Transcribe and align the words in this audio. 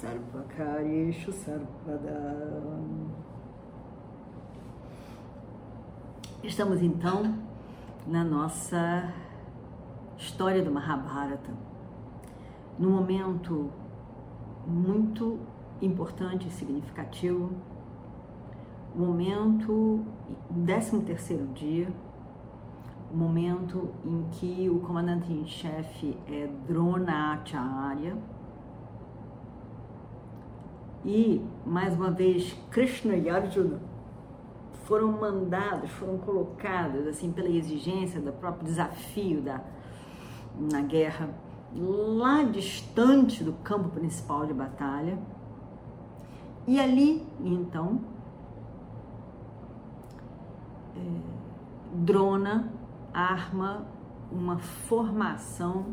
Sarvakaryeshu 0.00 1.32
Sarvada 1.32 2.72
Estamos 6.40 6.80
então 6.80 7.34
na 8.06 8.22
nossa 8.22 9.12
história 10.16 10.62
do 10.62 10.70
Mahabharata, 10.70 11.52
num 12.78 12.92
momento 12.92 13.72
muito 14.64 15.40
importante 15.82 16.46
e 16.46 16.50
significativo, 16.52 17.50
momento, 18.94 20.04
13 20.64 21.00
terceiro 21.00 21.46
dia, 21.48 21.92
momento 23.12 23.92
em 24.04 24.28
que 24.30 24.70
o 24.70 24.78
comandante 24.78 25.32
em 25.32 25.44
chefe 25.44 26.16
é 26.28 26.46
Dronacharya 26.68 28.16
e 31.08 31.42
mais 31.64 31.94
uma 31.94 32.10
vez 32.10 32.54
Krishna 32.70 33.16
e 33.16 33.30
Arjuna 33.30 33.80
foram 34.84 35.10
mandados, 35.12 35.90
foram 35.92 36.18
colocados 36.18 37.06
assim 37.06 37.32
pela 37.32 37.48
exigência 37.48 38.20
do 38.20 38.30
próprio 38.30 38.66
desafio 38.66 39.40
da 39.40 39.58
na 40.70 40.82
guerra 40.82 41.30
lá 41.74 42.42
distante 42.42 43.42
do 43.42 43.54
campo 43.54 43.88
principal 43.88 44.44
de 44.44 44.52
batalha. 44.52 45.18
E 46.66 46.78
ali, 46.78 47.26
então, 47.40 48.00
é, 50.94 51.00
Drona 51.94 52.70
arma 53.14 53.86
uma 54.30 54.58
formação 54.58 55.86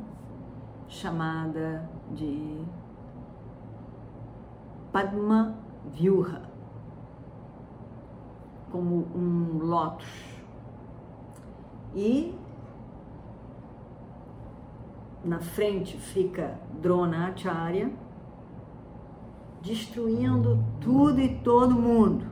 chamada 0.89 1.89
de 2.11 2.65
Padma 4.95 5.53
Vyuha, 5.91 6.41
como 8.71 9.05
um 9.13 9.57
lótus. 9.61 10.07
E 11.93 12.33
na 15.21 15.41
frente 15.41 15.97
fica 15.97 16.57
Drona 16.81 17.27
Acharya, 17.27 17.91
destruindo 19.61 20.63
tudo 20.79 21.19
e 21.19 21.39
todo 21.39 21.75
mundo. 21.75 22.25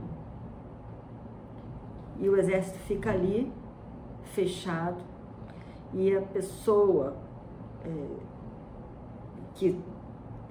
E 2.18 2.30
o 2.30 2.38
exército 2.38 2.80
fica 2.86 3.12
ali, 3.12 3.52
fechado, 4.24 5.04
e 5.94 6.16
a 6.16 6.22
pessoa 6.22 7.18
é, 7.84 8.08
que, 9.54 9.78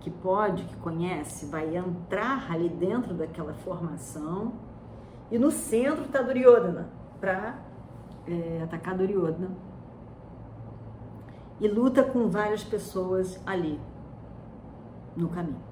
que 0.03 0.11
pode, 0.11 0.65
que 0.65 0.77
conhece, 0.77 1.47
vai 1.47 1.77
entrar 1.77 2.51
ali 2.53 2.69
dentro 2.69 3.15
daquela 3.15 3.55
formação, 3.55 4.53
e 5.31 5.39
no 5.39 5.51
centro 5.51 6.05
está 6.05 6.21
Duryodhana, 6.21 6.91
para 7.21 7.59
é, 8.27 8.63
atacar 8.65 8.97
Duryodhana 8.97 9.51
e 11.61 11.69
luta 11.69 12.03
com 12.03 12.29
várias 12.29 12.65
pessoas 12.65 13.41
ali 13.47 13.81
no 15.17 15.29
caminho. 15.29 15.63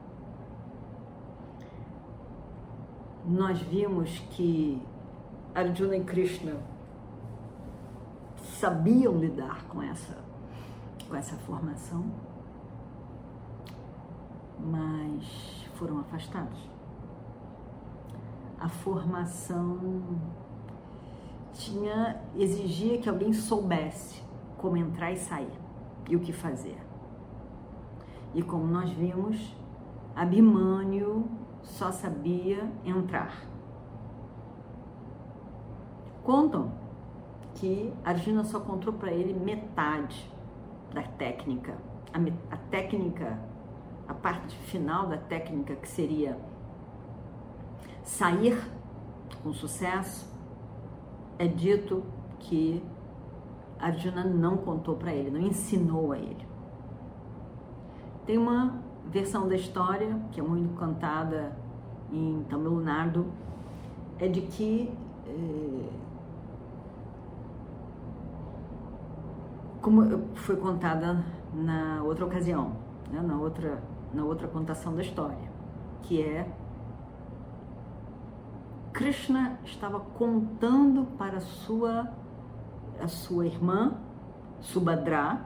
Nós 3.26 3.60
vimos 3.60 4.18
que 4.30 4.80
Arjuna 5.52 5.96
e 5.96 6.04
Krishna 6.04 6.54
sabiam 8.60 9.18
lidar 9.18 9.64
com 9.64 9.82
essa 9.82 10.30
com 11.10 11.16
essa 11.16 11.36
formação, 11.38 12.04
mas 14.64 15.66
foram 15.74 16.00
afastados. 16.00 16.58
A 18.58 18.68
formação 18.68 20.02
tinha 21.52 22.20
exigia 22.36 22.98
que 22.98 23.08
alguém 23.08 23.32
soubesse 23.32 24.22
como 24.58 24.76
entrar 24.76 25.12
e 25.12 25.16
sair 25.16 25.52
e 26.08 26.16
o 26.16 26.20
que 26.20 26.32
fazer. 26.32 26.78
E 28.34 28.42
como 28.42 28.66
nós 28.66 28.90
vimos, 28.90 29.56
Abimânio 30.14 31.24
só 31.62 31.90
sabia 31.90 32.70
entrar. 32.84 33.44
Contam 36.22 36.72
que 37.54 37.92
Arjuna 38.04 38.44
só 38.44 38.60
contou 38.60 38.92
para 38.92 39.12
ele 39.12 39.32
metade 39.32 40.30
da 40.92 41.02
técnica. 41.02 41.76
A, 42.12 42.54
a 42.54 42.56
técnica, 42.70 43.38
a 44.10 44.14
parte 44.14 44.56
final 44.56 45.06
da 45.06 45.16
técnica 45.16 45.76
que 45.76 45.86
seria 45.86 46.36
sair 48.02 48.60
com 49.40 49.52
sucesso, 49.52 50.28
é 51.38 51.46
dito 51.46 52.02
que 52.40 52.82
Arjuna 53.78 54.24
não 54.24 54.56
contou 54.56 54.96
para 54.96 55.14
ele, 55.14 55.30
não 55.30 55.40
ensinou 55.40 56.10
a 56.10 56.18
ele. 56.18 56.44
Tem 58.26 58.36
uma 58.36 58.82
versão 59.06 59.46
da 59.46 59.54
história 59.54 60.20
que 60.32 60.40
é 60.40 60.42
muito 60.42 60.74
cantada 60.74 61.56
em 62.12 62.44
Tamil 62.50 62.80
Nadu, 62.80 63.26
é 64.18 64.26
de 64.26 64.40
que 64.40 64.92
é, 65.24 65.88
como 69.80 70.02
foi 70.34 70.56
contada 70.56 71.24
na 71.54 72.02
outra 72.02 72.26
ocasião, 72.26 72.72
né, 73.08 73.22
na 73.22 73.38
outra 73.38 73.80
na 74.12 74.24
outra 74.24 74.48
contação 74.48 74.94
da 74.94 75.02
história, 75.02 75.50
que 76.02 76.22
é 76.22 76.46
Krishna 78.92 79.58
estava 79.64 80.00
contando 80.00 81.06
para 81.16 81.40
sua 81.40 82.10
a 83.00 83.08
sua 83.08 83.46
irmã, 83.46 83.94
Subhadra, 84.60 85.40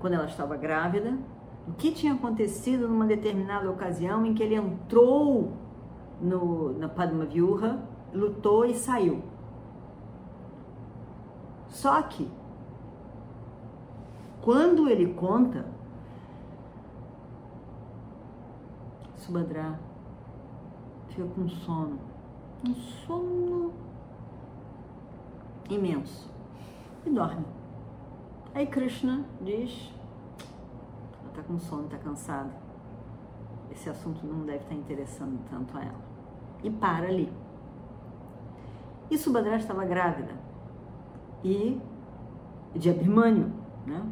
quando 0.00 0.14
ela 0.14 0.24
estava 0.24 0.56
grávida, 0.56 1.18
o 1.68 1.72
que 1.72 1.92
tinha 1.92 2.14
acontecido 2.14 2.88
numa 2.88 3.06
determinada 3.06 3.70
ocasião 3.70 4.24
em 4.24 4.34
que 4.34 4.42
ele 4.42 4.54
entrou 4.54 5.52
no, 6.20 6.72
na 6.78 6.88
Padma 6.88 7.24
Vyuha, 7.24 7.78
lutou 8.12 8.64
e 8.64 8.74
saiu. 8.74 9.22
Só 11.68 12.00
que, 12.02 12.28
quando 14.40 14.88
ele 14.88 15.14
conta, 15.14 15.66
Subhadra 19.22 19.78
fica 21.10 21.24
com 21.28 21.48
sono, 21.48 21.96
um 22.68 22.74
sono 22.74 23.72
imenso 25.70 26.28
e 27.06 27.10
dorme. 27.10 27.44
Aí 28.52 28.66
Krishna 28.66 29.24
diz: 29.40 29.92
ela 31.20 31.28
está 31.30 31.42
com 31.44 31.56
sono, 31.60 31.84
está 31.84 31.98
cansada. 31.98 32.50
Esse 33.70 33.88
assunto 33.88 34.26
não 34.26 34.44
deve 34.44 34.64
estar 34.64 34.74
interessando 34.74 35.38
tanto 35.48 35.78
a 35.78 35.84
ela. 35.84 36.00
E 36.64 36.68
para 36.68 37.06
ali. 37.06 37.32
E 39.08 39.16
Subhadra 39.16 39.54
estava 39.54 39.84
grávida. 39.84 40.34
E 41.44 41.80
de 42.74 42.90
Abhimanyu, 42.90 43.52
né? 43.86 44.04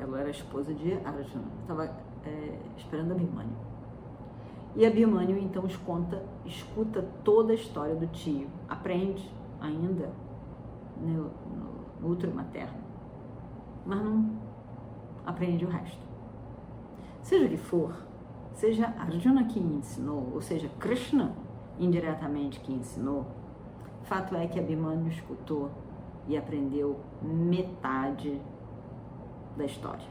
Ela 0.00 0.18
era 0.18 0.30
esposa 0.30 0.74
de 0.74 0.94
Arjuna. 0.94 1.46
Estava 1.62 1.84
é, 2.24 2.58
esperando 2.76 3.12
Abhimanyu. 3.12 3.77
E 4.76 4.86
Abhimanyu 4.86 5.38
então 5.38 5.66
escuta, 5.66 7.02
toda 7.24 7.52
a 7.52 7.54
história 7.54 7.94
do 7.94 8.06
tio, 8.08 8.48
aprende 8.68 9.28
ainda 9.60 10.10
no, 11.00 11.30
no 12.00 12.08
útero 12.08 12.34
materno, 12.34 12.78
mas 13.84 14.02
não 14.02 14.30
aprende 15.26 15.64
o 15.64 15.68
resto. 15.68 16.06
Seja 17.22 17.46
o 17.46 17.48
que 17.48 17.56
for, 17.56 17.94
seja 18.52 18.94
Arjuna 18.98 19.44
que 19.44 19.58
ensinou, 19.58 20.30
ou 20.32 20.40
seja, 20.40 20.68
Krishna 20.78 21.34
indiretamente 21.78 22.60
que 22.60 22.72
ensinou, 22.72 23.26
fato 24.04 24.34
é 24.36 24.46
que 24.46 24.58
Abhimanyu 24.58 25.08
escutou 25.08 25.70
e 26.26 26.36
aprendeu 26.36 27.00
metade 27.22 28.40
da 29.56 29.64
história. 29.64 30.06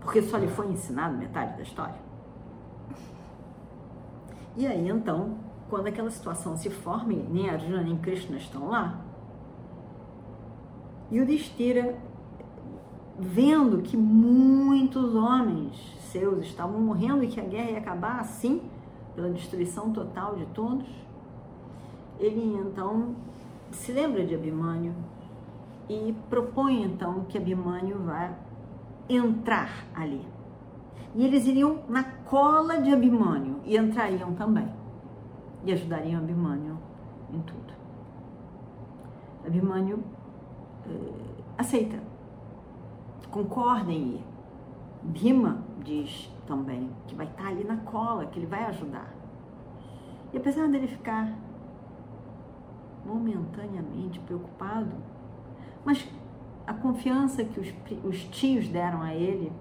Porque 0.00 0.22
só 0.22 0.36
lhe 0.36 0.48
foi 0.48 0.66
ensinado 0.68 1.16
metade 1.16 1.56
da 1.56 1.62
história. 1.62 2.00
E 4.56 4.66
aí 4.66 4.88
então, 4.88 5.36
quando 5.70 5.86
aquela 5.86 6.10
situação 6.10 6.56
se 6.56 6.68
forma, 6.68 7.12
nem 7.30 7.48
Arjuna 7.48 7.82
nem 7.82 7.96
Krishna 7.96 8.36
estão 8.36 8.68
lá, 8.68 9.00
Yudhishthira, 11.10 11.98
vendo 13.18 13.82
que 13.82 13.96
muitos 13.96 15.14
homens 15.14 15.74
seus 16.10 16.46
estavam 16.46 16.80
morrendo 16.80 17.24
e 17.24 17.28
que 17.28 17.40
a 17.40 17.44
guerra 17.44 17.70
ia 17.70 17.78
acabar 17.78 18.20
assim, 18.20 18.62
pela 19.14 19.30
destruição 19.30 19.92
total 19.92 20.36
de 20.36 20.46
todos, 20.46 20.88
ele 22.18 22.54
então 22.56 23.14
se 23.70 23.92
lembra 23.92 24.24
de 24.24 24.34
Abhimanyu 24.34 24.94
e 25.88 26.14
propõe 26.28 26.82
então 26.82 27.24
que 27.28 27.36
Abhimanyu 27.36 27.98
vá 27.98 28.32
entrar 29.08 29.86
ali. 29.94 30.24
E 31.14 31.24
eles 31.24 31.46
iriam 31.46 31.80
na 31.88 32.04
cola 32.04 32.80
de 32.80 32.92
Abhimanyu 32.92 33.60
e 33.64 33.76
entrariam 33.76 34.34
também. 34.34 34.68
E 35.64 35.72
ajudariam 35.72 36.20
Abhimanyu 36.20 36.78
em 37.32 37.40
tudo. 37.40 37.72
Abhimanyu 39.46 40.02
eh, 40.86 41.12
aceita, 41.58 41.98
concorda 43.30 43.90
em 43.90 44.16
ir. 44.16 44.24
Bhima 45.02 45.58
diz 45.84 46.30
também 46.46 46.88
que 47.08 47.14
vai 47.14 47.26
estar 47.26 47.48
ali 47.48 47.64
na 47.64 47.76
cola, 47.78 48.26
que 48.26 48.38
ele 48.38 48.46
vai 48.46 48.64
ajudar. 48.66 49.12
E 50.32 50.36
apesar 50.36 50.68
dele 50.68 50.86
ficar 50.86 51.32
momentaneamente 53.04 54.20
preocupado, 54.20 54.92
mas 55.84 56.08
a 56.66 56.72
confiança 56.72 57.44
que 57.44 57.58
os, 57.58 57.74
os 58.04 58.24
tios 58.24 58.68
deram 58.68 59.02
a 59.02 59.12
ele 59.14 59.52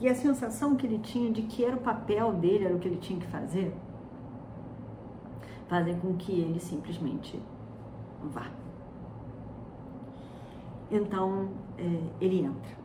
e 0.00 0.08
a 0.08 0.14
sensação 0.14 0.76
que 0.76 0.86
ele 0.86 0.98
tinha 0.98 1.30
de 1.30 1.42
que 1.42 1.64
era 1.64 1.76
o 1.76 1.80
papel 1.80 2.32
dele, 2.34 2.64
era 2.64 2.76
o 2.76 2.78
que 2.78 2.88
ele 2.88 2.98
tinha 2.98 3.18
que 3.18 3.26
fazer, 3.26 3.74
fazem 5.68 5.98
com 5.98 6.14
que 6.16 6.32
ele 6.32 6.60
simplesmente 6.60 7.40
vá. 8.22 8.50
Então 10.90 11.48
é, 11.78 12.00
ele 12.20 12.40
entra. 12.40 12.76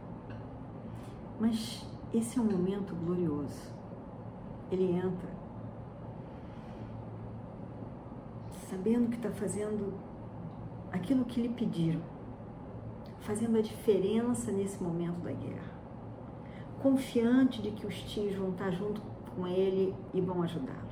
Mas 1.39 1.85
esse 2.13 2.39
é 2.39 2.41
um 2.41 2.45
momento 2.45 2.95
glorioso. 2.95 3.71
Ele 4.71 4.91
entra 4.91 5.29
sabendo 8.71 9.09
que 9.09 9.17
está 9.17 9.29
fazendo 9.29 9.93
aquilo 10.93 11.25
que 11.25 11.41
lhe 11.41 11.49
pediram, 11.49 12.01
fazendo 13.19 13.57
a 13.57 13.61
diferença 13.61 14.49
nesse 14.49 14.81
momento 14.81 15.19
da 15.19 15.31
guerra, 15.33 15.70
confiante 16.81 17.61
de 17.61 17.71
que 17.71 17.85
os 17.85 17.95
tios 18.03 18.35
vão 18.35 18.49
estar 18.49 18.71
junto 18.71 19.01
com 19.35 19.47
ele 19.47 19.95
e 20.13 20.21
vão 20.21 20.41
ajudá-lo, 20.41 20.91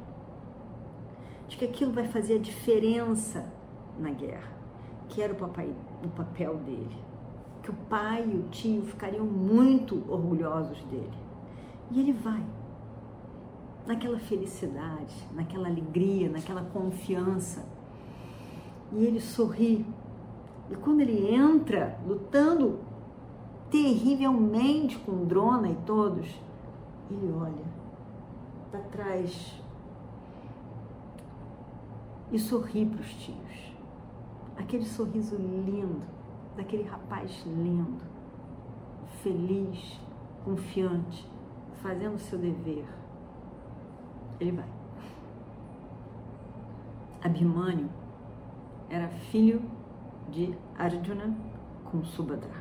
de 1.47 1.57
que 1.57 1.65
aquilo 1.65 1.91
vai 1.91 2.07
fazer 2.07 2.35
a 2.35 2.39
diferença 2.39 3.51
na 3.97 4.11
guerra, 4.11 4.51
que 5.09 5.21
era 5.21 5.33
o, 5.33 5.35
papai, 5.35 5.73
o 6.03 6.09
papel 6.09 6.57
dele, 6.57 6.97
que 7.63 7.71
o 7.71 7.75
pai 7.89 8.25
e 8.25 8.37
o 8.37 8.43
tio 8.49 8.83
ficariam 8.83 9.25
muito 9.25 10.03
orgulhosos 10.07 10.81
dele. 10.85 11.17
E 11.91 11.99
ele 11.99 12.13
vai 12.13 12.43
naquela 13.85 14.19
felicidade, 14.19 15.27
naquela 15.33 15.67
alegria, 15.67 16.29
naquela 16.29 16.61
confiança. 16.61 17.65
E 18.91 19.03
ele 19.03 19.19
sorri. 19.19 19.85
E 20.69 20.75
quando 20.75 21.01
ele 21.01 21.33
entra 21.33 21.99
lutando 22.05 22.79
terrivelmente 23.69 24.97
com 24.99 25.25
Drona 25.25 25.69
e 25.69 25.75
todos, 25.85 26.27
ele 27.09 27.31
olha 27.33 27.79
para 28.71 28.81
trás 28.81 29.61
e 32.31 32.39
sorri 32.39 32.85
para 32.85 33.01
os 33.01 33.13
tios. 33.13 33.73
Aquele 34.57 34.85
sorriso 34.85 35.35
lindo, 35.35 36.01
daquele 36.55 36.83
rapaz 36.83 37.43
lindo, 37.45 38.03
feliz, 39.23 39.99
confiante, 40.43 41.27
fazendo 41.81 42.15
o 42.15 42.19
seu 42.19 42.37
dever 42.37 42.85
ele 44.39 44.51
vai. 44.51 44.69
Abhimanyu 47.21 47.89
era 48.89 49.09
filho 49.09 49.61
de 50.29 50.57
Arjuna 50.77 51.35
com 51.91 52.03
Subhadra. 52.05 52.58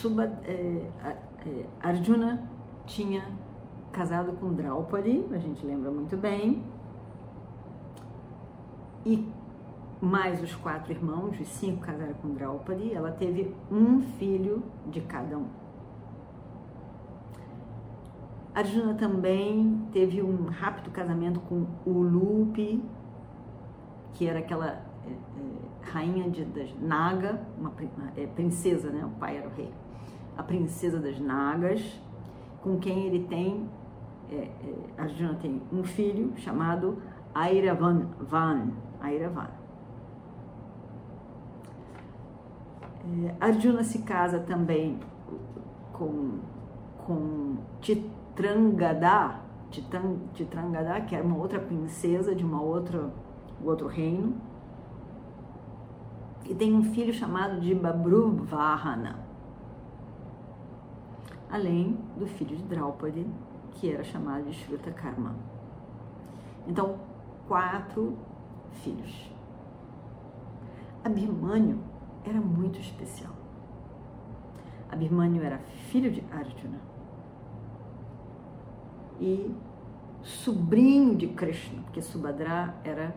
Subhad, 0.00 0.30
eh, 0.44 0.88
eh, 1.02 1.66
Arjuna 1.82 2.48
tinha 2.86 3.24
casado 3.90 4.32
com 4.34 4.52
Draupadi, 4.54 5.24
a 5.32 5.38
gente 5.38 5.66
lembra 5.66 5.90
muito 5.90 6.16
bem, 6.16 6.62
e 9.04 9.28
mais 10.00 10.40
os 10.40 10.54
quatro 10.54 10.92
irmãos, 10.92 11.40
os 11.40 11.48
cinco 11.48 11.80
casaram 11.80 12.14
com 12.14 12.32
Draupadi, 12.32 12.94
ela 12.94 13.10
teve 13.10 13.52
um 13.72 14.00
filho 14.18 14.62
de 14.86 15.00
cada 15.00 15.36
um. 15.36 15.48
Arjuna 18.54 18.94
também 18.94 19.84
teve 19.92 20.22
um 20.22 20.46
rápido 20.46 20.92
casamento 20.92 21.40
com 21.40 21.66
Ulupi, 21.84 22.80
que 24.14 24.28
era 24.28 24.38
aquela 24.38 24.68
é, 24.68 25.10
é, 25.10 25.90
rainha 25.90 26.30
de, 26.30 26.44
das 26.44 26.72
Naga, 26.80 27.40
uma 27.58 27.72
é, 28.16 28.26
princesa, 28.26 28.90
né? 28.90 29.04
O 29.04 29.18
pai 29.18 29.38
era 29.38 29.48
o 29.48 29.50
rei. 29.50 29.72
A 30.38 30.42
princesa 30.42 30.98
das 30.98 31.20
Nagas, 31.20 32.00
com 32.62 32.78
quem 32.78 33.06
ele 33.06 33.26
tem, 33.26 33.68
é, 34.30 34.36
é 34.36 34.50
Arjuna 34.96 35.34
tem 35.34 35.60
um 35.72 35.82
filho 35.82 36.32
chamado 36.36 36.98
Airavan, 37.34 38.06
Van, 38.20 38.68
Airavan. 39.00 39.50
É, 43.04 43.34
Arjuna 43.40 43.82
se 43.82 44.00
casa 44.02 44.38
também 44.38 45.00
com, 45.92 46.38
com 47.04 47.56
Titrangada, 47.80 49.40
Titrangada, 50.34 51.00
que 51.02 51.14
era 51.14 51.24
uma 51.24 51.36
outra 51.36 51.58
princesa 51.58 52.34
de 52.34 52.44
uma 52.44 52.62
outra, 52.62 53.10
outro 53.64 53.86
reino. 53.86 54.34
E 56.44 56.54
tem 56.54 56.74
um 56.74 56.82
filho 56.82 57.12
chamado 57.12 57.60
de 57.60 57.74
Babruvahana. 57.74 59.27
Além 61.50 61.98
do 62.16 62.26
filho 62.26 62.56
de 62.56 62.62
Draupadi, 62.64 63.26
que 63.72 63.90
era 63.90 64.04
chamado 64.04 64.44
de 64.44 64.52
Shrutakarma. 64.52 65.34
Então, 66.66 66.98
quatro 67.46 68.16
filhos. 68.82 69.32
Abhimanyu 71.04 71.78
era 72.24 72.40
muito 72.40 72.78
especial. 72.80 73.32
Abhimanyu 74.90 75.42
era 75.42 75.58
filho 75.90 76.10
de 76.10 76.22
Arjuna 76.30 76.78
e 79.20 79.54
sobrinho 80.22 81.16
de 81.16 81.28
Krishna, 81.28 81.82
porque 81.82 82.00
Subhadra 82.00 82.74
era 82.84 83.14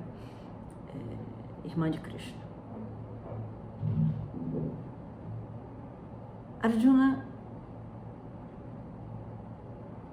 é, 0.88 1.68
irmã 1.68 1.90
de 1.90 2.00
Krishna. 2.00 2.42
Arjuna 6.62 7.26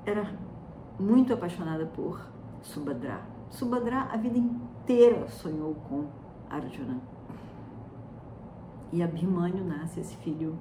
era 0.08 0.32
muito 0.98 1.32
apaixonada 1.32 1.86
por 1.86 2.20
Subhadra. 2.62 3.20
Subhadra 3.50 4.08
a 4.10 4.16
vida 4.16 4.38
inteira 4.38 5.28
sonhou 5.28 5.74
com 5.88 6.06
Arjuna. 6.50 6.98
E 8.92 9.02
Abhimanyu 9.02 9.64
nasce 9.64 10.00
esse 10.00 10.16
filho 10.16 10.58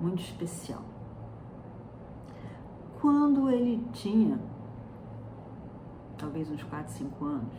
muito 0.00 0.22
especial 0.22 0.82
quando 3.00 3.50
ele 3.50 3.82
tinha 3.92 4.38
talvez 6.18 6.50
uns 6.50 6.62
4, 6.62 6.92
5 6.92 7.24
anos. 7.24 7.54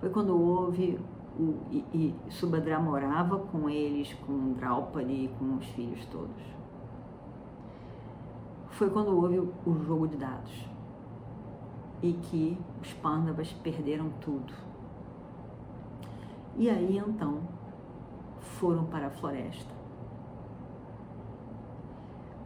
Foi 0.00 0.10
quando 0.10 0.36
houve 0.36 0.98
o, 1.38 1.54
e, 1.70 1.84
e 1.94 2.14
Subhadra 2.28 2.80
morava 2.80 3.38
com 3.38 3.70
eles, 3.70 4.12
com 4.26 4.52
Draupadi 4.54 5.24
e 5.24 5.30
com 5.38 5.56
os 5.56 5.66
filhos 5.66 6.04
todos. 6.06 6.42
Foi 8.82 8.90
quando 8.90 9.16
houve 9.16 9.38
o, 9.38 9.78
jogo 9.86 10.08
de 10.08 10.16
dados 10.16 10.68
e 12.02 12.14
que 12.14 12.58
os 12.80 12.92
Pandavas 12.94 13.52
perderam 13.52 14.10
tudo. 14.20 14.52
E 16.56 16.68
aí 16.68 16.98
então 16.98 17.42
foram 18.40 18.84
para 18.86 19.06
a 19.06 19.10
floresta 19.10 19.72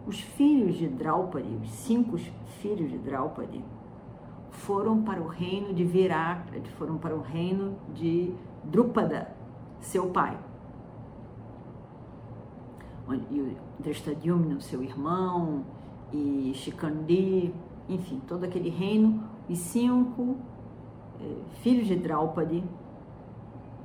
os 0.07 0.21
filhos 0.21 0.77
de 0.77 0.87
Draupadi, 0.87 1.59
os 1.63 1.71
cinco 1.71 2.19
filhos 2.61 2.91
de 2.91 2.99
Draupadi, 2.99 3.65
foram 4.51 5.03
para 5.03 5.23
o 5.23 5.27
reino 5.29 5.73
de 5.73 5.85
Virat, 5.85 6.47
foram 6.77 6.99
para 6.99 7.17
o 7.17 7.23
reino 7.23 7.79
de 7.95 8.35
Drupada, 8.63 9.35
seu 9.81 10.11
pai. 10.11 10.39
E 13.31 13.41
o 13.41 13.57
Drestadyumna, 13.79 14.61
seu 14.61 14.83
irmão, 14.83 15.65
e 16.17 16.55
Shikandi, 16.55 17.53
enfim, 17.89 18.21
todo 18.27 18.45
aquele 18.45 18.71
reino, 18.71 19.23
os 19.49 19.59
cinco 19.59 20.37
eh, 21.21 21.43
filhos 21.63 21.87
de 21.87 21.97
Draupadi 21.97 22.65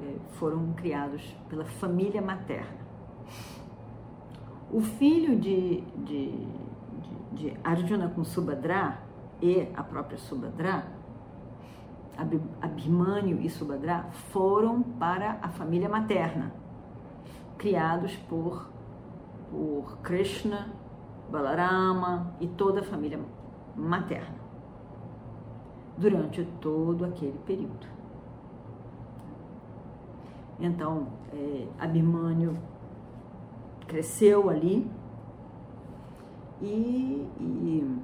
eh, 0.02 0.16
foram 0.34 0.74
criados 0.74 1.22
pela 1.50 1.66
família 1.66 2.22
materna. 2.22 2.80
O 4.72 4.80
filho 4.82 5.38
de, 5.38 5.82
de, 5.98 6.32
de, 6.32 7.50
de 7.52 7.58
Arjuna 7.64 8.08
com 8.08 8.24
Subhadra 8.24 9.00
e 9.42 9.68
a 9.76 9.84
própria 9.84 10.18
Subhadra, 10.18 10.86
Abhimanyu 12.62 13.42
e 13.42 13.50
Subhadra, 13.50 14.06
foram 14.32 14.82
para 14.82 15.40
a 15.42 15.50
família 15.50 15.90
materna, 15.90 16.54
criados 17.58 18.16
por, 18.16 18.70
por 19.50 19.98
Krishna, 19.98 20.81
Balarama 21.32 22.36
e 22.40 22.48
toda 22.48 22.82
a 22.82 22.84
família 22.84 23.20
materna 23.76 24.40
durante 25.98 26.44
todo 26.60 27.06
aquele 27.06 27.38
período. 27.40 27.88
Então, 30.60 31.08
é, 31.34 31.68
Abimânio 31.80 32.58
cresceu 33.88 34.50
ali 34.50 34.90
e, 36.62 37.28
e 37.40 37.98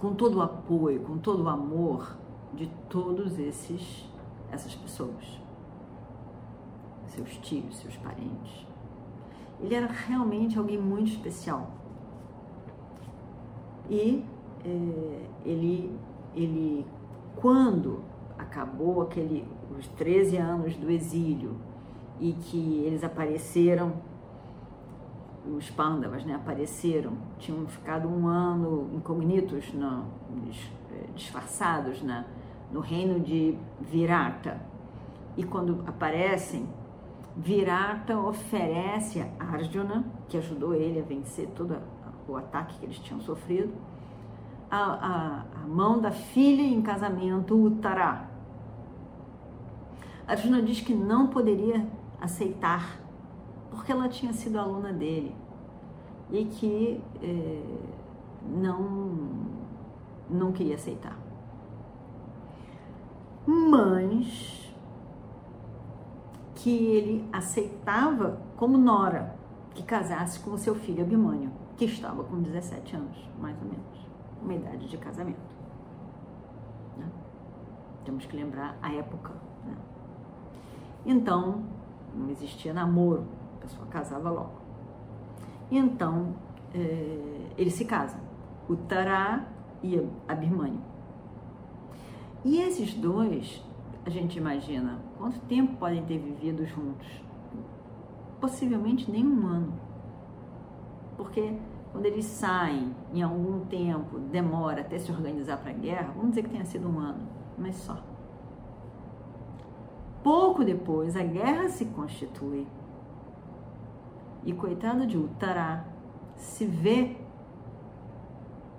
com 0.00 0.14
todo 0.14 0.38
o 0.38 0.42
apoio, 0.42 1.00
com 1.02 1.18
todo 1.18 1.44
o 1.44 1.48
amor 1.48 2.16
de 2.52 2.66
todos 2.88 3.38
esses 3.38 4.08
essas 4.50 4.74
pessoas, 4.74 5.40
seus 7.06 7.36
tios, 7.38 7.76
seus 7.76 7.96
parentes. 7.96 8.66
Ele 9.64 9.74
era 9.74 9.86
realmente 9.86 10.58
alguém 10.58 10.78
muito 10.78 11.10
especial. 11.12 11.70
E 13.88 14.22
é, 14.62 15.26
ele, 15.42 15.90
ele, 16.34 16.86
quando 17.36 18.04
acabou 18.38 19.00
aquele, 19.00 19.48
os 19.78 19.88
13 19.88 20.36
anos 20.36 20.76
do 20.76 20.90
exílio 20.90 21.56
e 22.20 22.34
que 22.34 22.82
eles 22.84 23.02
apareceram, 23.02 23.94
os 25.46 25.70
pândavas 25.70 26.26
né, 26.26 26.34
apareceram, 26.34 27.14
tinham 27.38 27.66
ficado 27.66 28.06
um 28.06 28.26
ano 28.28 28.90
incognitos, 28.92 29.72
não, 29.72 30.04
é, 30.92 31.06
disfarçados 31.14 32.02
né, 32.02 32.26
no 32.70 32.80
reino 32.80 33.18
de 33.18 33.56
Virata. 33.80 34.60
E 35.38 35.42
quando 35.42 35.82
aparecem, 35.86 36.68
Virata 37.36 38.18
oferece 38.18 39.20
a 39.38 39.44
Arjuna, 39.44 40.04
que 40.28 40.36
ajudou 40.36 40.74
ele 40.74 41.00
a 41.00 41.02
vencer 41.02 41.48
todo 41.48 41.76
o 42.28 42.36
ataque 42.36 42.78
que 42.78 42.86
eles 42.86 42.98
tinham 42.98 43.20
sofrido, 43.20 43.72
a, 44.70 44.76
a, 44.76 45.44
a 45.62 45.66
mão 45.66 46.00
da 46.00 46.10
filha 46.10 46.62
em 46.62 46.80
casamento, 46.80 47.56
Uttara. 47.56 48.28
Arjuna 50.26 50.62
diz 50.62 50.80
que 50.80 50.94
não 50.94 51.26
poderia 51.26 51.86
aceitar, 52.20 52.98
porque 53.70 53.92
ela 53.92 54.08
tinha 54.08 54.32
sido 54.32 54.58
aluna 54.58 54.92
dele 54.92 55.34
e 56.30 56.44
que 56.46 57.00
eh, 57.22 57.62
não, 58.42 59.18
não 60.30 60.52
queria 60.52 60.76
aceitar. 60.76 61.18
Mas 63.46 64.63
que 66.64 66.70
ele 66.70 67.28
aceitava 67.30 68.40
como 68.56 68.78
nora 68.78 69.36
que 69.74 69.82
casasse 69.82 70.40
com 70.40 70.56
seu 70.56 70.74
filho 70.74 71.02
Abimânio, 71.04 71.50
que 71.76 71.84
estava 71.84 72.24
com 72.24 72.40
17 72.40 72.96
anos, 72.96 73.18
mais 73.38 73.54
ou 73.60 73.68
menos, 73.68 74.08
uma 74.40 74.54
idade 74.54 74.88
de 74.88 74.96
casamento. 74.96 75.36
Né? 76.96 77.04
Temos 78.06 78.24
que 78.24 78.34
lembrar 78.34 78.78
a 78.80 78.90
época. 78.94 79.34
Né? 79.66 79.76
Então, 81.04 81.64
não 82.14 82.30
existia 82.30 82.72
namoro, 82.72 83.26
a 83.58 83.60
pessoa 83.60 83.86
casava 83.88 84.30
logo. 84.30 84.54
Então, 85.70 86.34
é, 86.74 87.50
eles 87.58 87.74
se 87.74 87.84
casam, 87.84 88.20
o 88.70 88.74
Tará 88.74 89.44
e 89.82 90.02
Abimânio. 90.26 90.80
E 92.42 92.62
esses 92.62 92.94
dois 92.94 93.62
a 94.04 94.10
gente 94.10 94.36
imagina 94.36 95.00
quanto 95.16 95.40
tempo 95.40 95.76
podem 95.76 96.04
ter 96.04 96.18
vivido 96.18 96.66
juntos? 96.66 97.06
Possivelmente 98.40 99.10
nem 99.10 99.26
um 99.26 99.46
ano. 99.46 99.72
Porque 101.16 101.58
quando 101.90 102.04
eles 102.06 102.26
saem 102.26 102.94
em 103.12 103.22
algum 103.22 103.64
tempo, 103.66 104.18
demora 104.18 104.82
até 104.82 104.98
se 104.98 105.10
organizar 105.10 105.56
para 105.56 105.70
a 105.70 105.74
guerra, 105.74 106.12
vamos 106.14 106.30
dizer 106.30 106.42
que 106.42 106.50
tenha 106.50 106.64
sido 106.64 106.88
um 106.88 106.98
ano, 106.98 107.26
mas 107.56 107.76
só. 107.76 108.02
Pouco 110.22 110.64
depois, 110.64 111.16
a 111.16 111.22
guerra 111.22 111.68
se 111.68 111.86
constitui 111.86 112.66
e 114.44 114.52
coitada 114.52 115.06
de 115.06 115.16
Utará 115.16 115.86
se 116.36 116.66
vê 116.66 117.16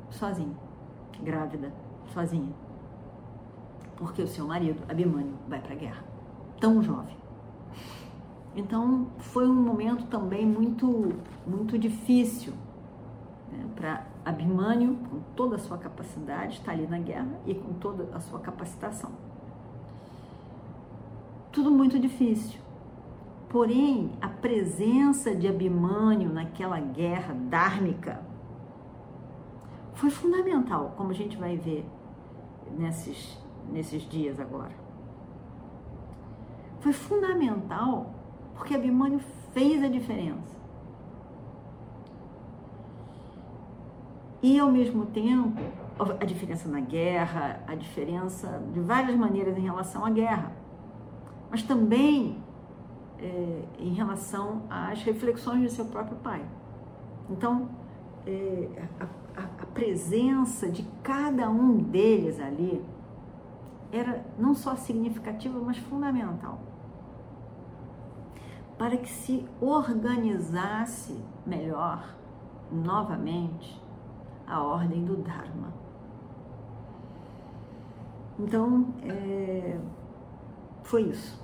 sozinha, 0.09 0.55
grávida, 1.23 1.73
sozinha 2.07 2.53
porque 3.97 4.21
o 4.21 4.27
seu 4.27 4.45
marido, 4.45 4.81
Abimânio, 4.89 5.33
vai 5.47 5.59
para 5.59 5.73
a 5.73 5.77
guerra, 5.77 6.03
tão 6.59 6.81
jovem. 6.81 7.15
Então 8.55 9.07
foi 9.19 9.47
um 9.47 9.53
momento 9.53 10.05
também 10.05 10.45
muito, 10.45 11.13
muito 11.45 11.77
difícil 11.77 12.53
né, 13.51 13.65
para 13.75 14.05
Abimânio, 14.23 14.95
com 15.09 15.19
toda 15.35 15.57
a 15.57 15.59
sua 15.59 15.77
capacidade, 15.77 16.55
estar 16.55 16.71
ali 16.71 16.87
na 16.87 16.99
guerra 16.99 17.39
e 17.45 17.53
com 17.53 17.73
toda 17.73 18.07
a 18.15 18.19
sua 18.19 18.39
capacitação. 18.39 19.11
Tudo 21.51 21.69
muito 21.69 21.99
difícil. 21.99 22.59
Porém, 23.49 24.11
a 24.21 24.27
presença 24.27 25.35
de 25.35 25.47
Abimânio 25.47 26.29
naquela 26.29 26.79
guerra 26.79 27.33
dármica 27.33 28.21
foi 29.93 30.09
fundamental, 30.09 30.93
como 30.97 31.11
a 31.11 31.13
gente 31.13 31.37
vai 31.37 31.55
ver 31.55 31.85
nesses 32.77 33.37
nesses 33.71 34.03
dias 34.03 34.39
agora. 34.39 34.71
Foi 36.79 36.93
fundamental 36.93 38.13
porque 38.55 38.75
Abimânio 38.75 39.19
fez 39.53 39.83
a 39.83 39.87
diferença. 39.87 40.55
E 44.41 44.59
ao 44.59 44.71
mesmo 44.71 45.07
tempo, 45.07 45.59
a 45.97 46.25
diferença 46.25 46.69
na 46.69 46.79
guerra, 46.79 47.63
a 47.67 47.73
diferença 47.73 48.61
de 48.71 48.79
várias 48.79 49.17
maneiras 49.17 49.57
em 49.57 49.61
relação 49.61 50.05
à 50.05 50.09
guerra, 50.09 50.51
mas 51.49 51.63
também 51.63 52.37
é, 53.17 53.63
em 53.79 53.93
relação 53.93 54.63
às 54.69 55.01
reflexões 55.03 55.61
de 55.61 55.71
seu 55.71 55.85
próprio 55.85 56.17
pai. 56.17 56.45
Então, 57.29 57.69
é, 58.27 58.67
a, 58.99 59.41
a, 59.41 59.43
a 59.63 59.65
presença 59.73 60.69
de 60.69 60.83
cada 61.01 61.49
um 61.49 61.77
deles 61.77 62.39
ali 62.39 62.83
era 63.91 64.25
não 64.37 64.53
só 64.53 64.75
significativa, 64.75 65.59
mas 65.59 65.77
fundamental 65.77 66.59
para 68.77 68.97
que 68.97 69.09
se 69.09 69.47
organizasse 69.61 71.17
melhor, 71.45 72.15
novamente, 72.71 73.81
a 74.45 74.61
ordem 74.61 75.03
do 75.05 75.15
Dharma. 75.17 75.73
Então, 78.37 78.93
é, 79.03 79.79
foi 80.83 81.03
isso. 81.03 81.41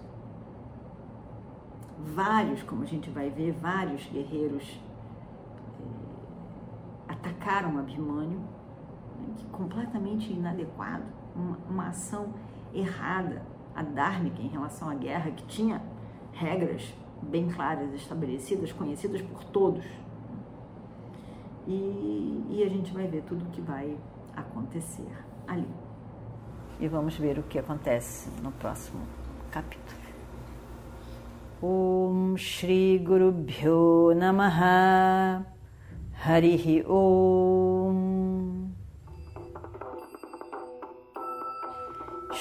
Vários, 2.13 2.63
como 2.63 2.83
a 2.83 2.85
gente 2.85 3.09
vai 3.09 3.29
ver, 3.29 3.53
vários 3.53 4.05
guerreiros 4.07 4.81
é, 7.07 7.13
atacaram 7.13 7.77
Abhimanyu, 7.77 8.39
né, 8.39 9.35
completamente 9.51 10.33
inadequado 10.33 11.20
uma, 11.35 11.87
ação 11.87 12.33
errada, 12.73 13.41
a 13.75 13.83
dármica 13.83 14.41
em 14.41 14.47
relação 14.47 14.89
à 14.89 14.95
guerra, 14.95 15.31
que 15.31 15.45
tinha 15.45 15.81
regras 16.33 16.93
bem 17.21 17.49
claras, 17.49 17.93
estabelecidas, 17.93 18.71
conhecidas 18.71 19.21
por 19.21 19.43
todos. 19.45 19.85
E, 21.67 22.45
e 22.49 22.63
a 22.65 22.69
gente 22.69 22.91
vai 22.91 23.07
ver 23.07 23.23
tudo 23.23 23.45
o 23.45 23.49
que 23.49 23.61
vai 23.61 23.97
acontecer 24.35 25.07
ali. 25.47 25.67
E 26.79 26.87
vamos 26.87 27.15
ver 27.17 27.37
o 27.37 27.43
que 27.43 27.59
acontece 27.59 28.29
no 28.41 28.51
próximo 28.51 29.01
capítulo. 29.51 30.01
Om 31.61 32.35
Shri 32.37 32.97
Guru 32.97 33.31
Bhyo 33.31 34.15
Namaha 34.15 35.45
Om 36.87 38.71